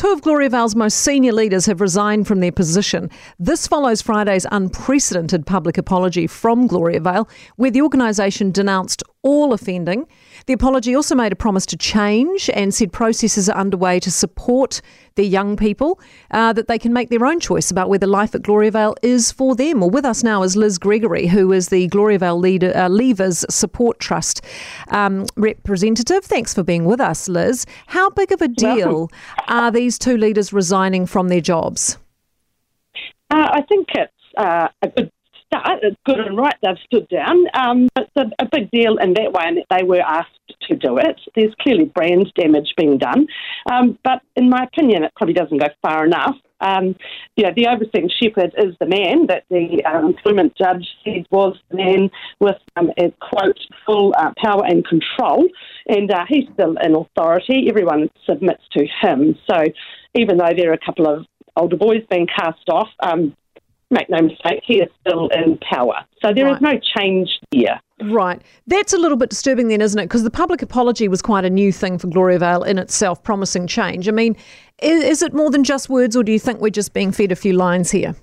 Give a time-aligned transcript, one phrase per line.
[0.00, 3.10] two of Gloriavale's most senior leaders have resigned from their position.
[3.38, 10.06] This follows Friday's unprecedented public apology from Gloriavale, where the organisation denounced all offending.
[10.46, 14.80] The apology also made a promise to change and said processes are underway to support
[15.16, 16.00] their young people,
[16.30, 19.54] uh, that they can make their own choice about whether life at Gloriavale is for
[19.54, 19.80] them.
[19.80, 23.98] Well, with us now is Liz Gregory, who is the Gloriavale leader, uh, Leavers Support
[24.00, 24.42] Trust
[24.88, 26.24] um, representative.
[26.24, 27.66] Thanks for being with us, Liz.
[27.88, 29.10] How big of a deal
[29.48, 31.98] are these two leaders resigning from their jobs?
[33.30, 35.12] Uh, I think it's uh, a good.
[35.52, 37.44] It's good and right they've stood down.
[37.54, 40.28] Um, it's a, a, big deal in that way, and they were asked
[40.68, 41.20] to do it.
[41.34, 43.26] There's clearly brand damage being done,
[43.70, 46.36] um, but in my opinion, it probably doesn't go far enough.
[46.60, 46.94] Um,
[47.36, 51.76] yeah, the overseeing shepherd is the man that the um, employment judge said was the
[51.76, 55.48] man with um, a quote full uh, power and control,
[55.88, 57.66] and uh, he's still in authority.
[57.68, 59.36] Everyone submits to him.
[59.50, 59.64] So
[60.14, 63.34] even though there are a couple of older boys being cast off, um,
[63.90, 66.04] make no mistake, he is still in power.
[66.22, 66.56] So there right.
[66.56, 67.80] is no change here.
[68.02, 68.40] Right.
[68.66, 70.04] That's a little bit disturbing then, isn't it?
[70.04, 74.08] Because the public apology was quite a new thing for Gloriavale in itself, promising change.
[74.08, 74.36] I mean,
[74.80, 77.32] is, is it more than just words, or do you think we're just being fed
[77.32, 78.14] a few lines here?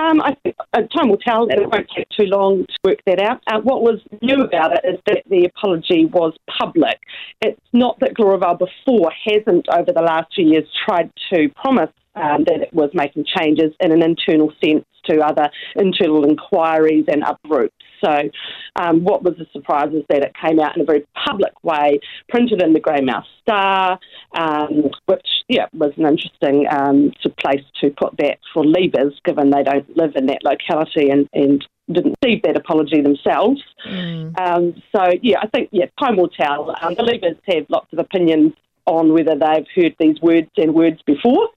[0.00, 2.98] Um, I think uh, time will tell, and it won't take too long to work
[3.06, 3.40] that out.
[3.46, 6.98] Uh, what was new about it is that the apology was public.
[7.40, 12.44] It's not that Gloriavale before hasn't, over the last few years, tried to promise um,
[12.44, 17.74] that it was making changes in an internal sense to other internal inquiries and uproots.
[18.04, 18.30] So,
[18.76, 22.00] um, what was the surprise is that it came out in a very public way,
[22.28, 23.98] printed in the Greymouth Star,
[24.36, 29.62] um, which yeah was an interesting um, place to put that for leavers, given they
[29.62, 33.62] don't live in that locality and, and didn't receive that apology themselves.
[33.88, 34.38] Mm.
[34.40, 36.74] Um, so yeah, I think yeah, time will tell.
[36.80, 38.52] Um, the leavers have lots of opinions
[38.86, 41.48] on whether they've heard these words and words before.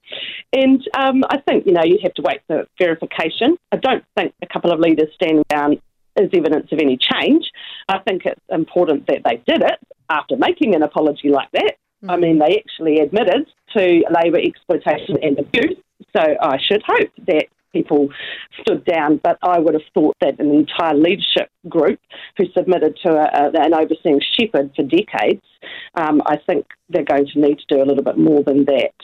[0.52, 3.56] And um, I think, you know, you have to wait for verification.
[3.72, 5.74] I don't think a couple of leaders standing down
[6.16, 7.50] is evidence of any change.
[7.88, 11.74] I think it's important that they did it after making an apology like that.
[12.02, 12.10] Mm-hmm.
[12.10, 15.76] I mean, they actually admitted to labour exploitation and abuse.
[16.16, 18.08] So I should hope that people
[18.60, 22.00] stood down, but I would have thought that an entire leadership group
[22.38, 25.42] who submitted to a, a, an overseeing shepherd for decades,
[25.94, 28.94] um, I think they're going to need to do a little bit more than that.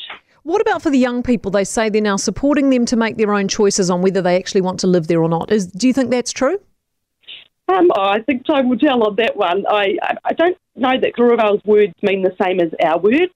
[0.44, 1.50] What about for the young people?
[1.50, 4.60] They say they're now supporting them to make their own choices on whether they actually
[4.60, 5.53] want to live there or not.
[5.53, 6.58] Is, do you think that's true?
[7.69, 9.64] Um, oh, I think time will tell on that one.
[9.69, 13.32] I, I don't know that Gloriavale's words mean the same as our words.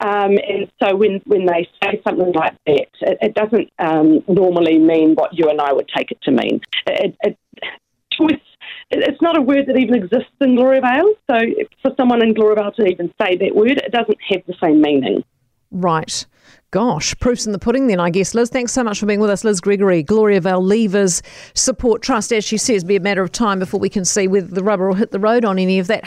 [0.00, 4.78] Um, and so when, when they say something like that, it, it doesn't um, normally
[4.78, 6.60] mean what you and I would take it to mean.
[6.86, 7.36] It, it,
[8.12, 8.40] choice,
[8.90, 11.14] it's not a word that even exists in Gloriavale.
[11.28, 11.38] So
[11.82, 15.24] for someone in Gloriavale to even say that word, it doesn't have the same meaning.
[15.72, 16.24] Right.
[16.70, 18.34] Gosh, proof's in the pudding then, I guess.
[18.34, 19.42] Liz, thanks so much for being with us.
[19.42, 21.22] Liz Gregory, Gloriavale Leavers
[21.54, 22.30] Support Trust.
[22.30, 24.86] As she says, be a matter of time before we can see whether the rubber
[24.86, 26.04] will hit the road on any of that.